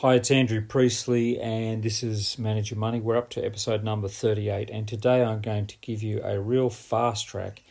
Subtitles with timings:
[0.00, 3.00] Hi, it's Andrew Priestley, and this is Manage Your Money.
[3.00, 6.68] We're up to episode number 38, and today I'm going to give you a real
[6.68, 7.62] fast track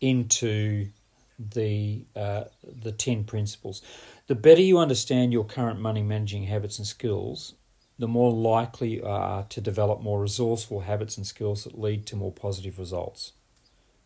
[0.00, 0.90] into
[1.36, 3.82] the uh, the 10 principles.
[4.28, 7.54] The better you understand your current money managing habits and skills,
[7.98, 12.14] the more likely you are to develop more resourceful habits and skills that lead to
[12.14, 13.32] more positive results.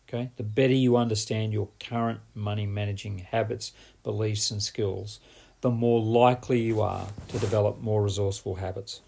[0.09, 0.30] Okay?
[0.39, 3.73] The better you understand your current money managing habits,
[4.03, 5.21] beliefs, and skills,
[5.61, 9.00] the more likely you are to develop more resourceful habits.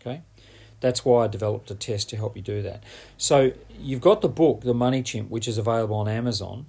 [0.00, 0.22] Okay?
[0.80, 2.82] That's why I developed a test to help you do that.
[3.16, 6.66] So you've got the book, The Money Chimp, which is available on Amazon,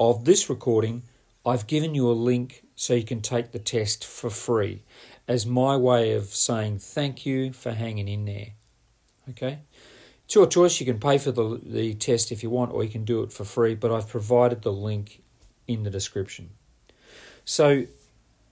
[0.00, 1.02] of this recording,
[1.44, 4.82] I've given you a link so you can take the test for free
[5.26, 8.48] as my way of saying thank you for hanging in there.
[9.30, 9.58] Okay?
[10.24, 10.80] It's your choice.
[10.80, 13.32] You can pay for the, the test if you want, or you can do it
[13.32, 15.22] for free, but I've provided the link
[15.66, 16.50] in the description.
[17.44, 17.86] So,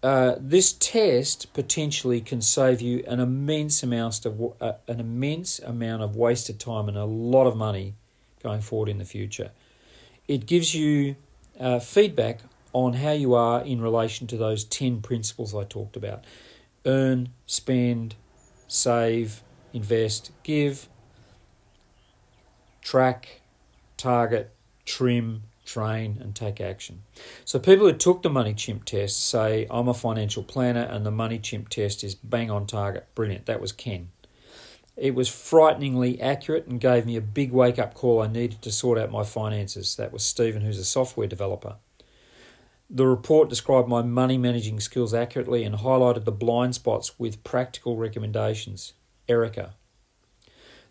[0.02, 6.02] uh, this test potentially can save you an immense amount of uh, an immense amount
[6.02, 7.94] of wasted time and a lot of money
[8.42, 9.52] going forward in the future.
[10.26, 11.14] It gives you
[11.60, 12.40] uh, feedback
[12.72, 16.24] on how you are in relation to those 10 principles I talked about
[16.86, 18.14] earn, spend,
[18.68, 20.88] save, invest, give,
[22.80, 23.40] track,
[23.96, 24.52] target,
[24.84, 27.02] trim, train, and take action.
[27.44, 31.10] So, people who took the Money Chimp test say, I'm a financial planner, and the
[31.10, 33.06] Money Chimp test is bang on target.
[33.14, 33.46] Brilliant.
[33.46, 34.08] That was Ken.
[34.96, 38.70] It was frighteningly accurate and gave me a big wake up call I needed to
[38.70, 39.96] sort out my finances.
[39.96, 41.76] That was Stephen, who's a software developer.
[42.94, 47.96] The report described my money managing skills accurately and highlighted the blind spots with practical
[47.96, 48.92] recommendations.
[49.26, 49.72] Erica.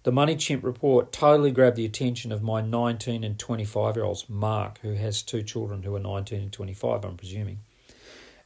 [0.02, 4.28] The Money Chimp report totally grabbed the attention of my 19 and 25 year olds,
[4.28, 7.60] Mark, who has two children who are 19 and 25, I'm presuming.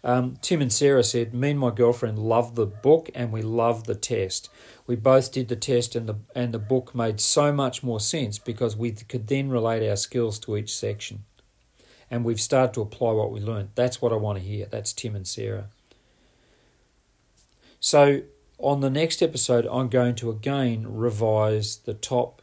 [0.03, 3.85] Um, Tim and Sarah said, Me and my girlfriend loved the book and we loved
[3.85, 4.49] the test.
[4.85, 8.37] We both did the test, and the, and the book made so much more sense
[8.37, 11.23] because we could then relate our skills to each section
[12.09, 13.69] and we've started to apply what we learned.
[13.75, 14.65] That's what I want to hear.
[14.65, 15.69] That's Tim and Sarah.
[17.79, 18.21] So,
[18.57, 22.41] on the next episode, I'm going to again revise the top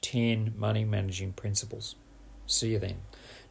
[0.00, 1.96] 10 money managing principles.
[2.46, 2.96] See you then.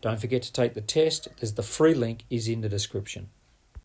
[0.01, 3.29] Don't forget to take the test, as the free link is in the description.